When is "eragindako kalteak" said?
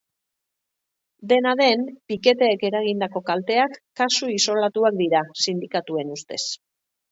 2.71-3.77